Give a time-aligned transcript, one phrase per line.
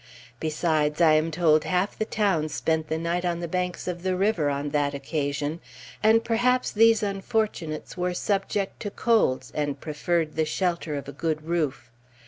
[0.39, 4.15] Besides, I am told half the town spent the night on the banks of the
[4.15, 5.59] river, on that occasion;
[6.01, 11.43] and perhaps these unfortunates were subject to colds, and preferred the shelter of a good
[11.43, 11.91] roof.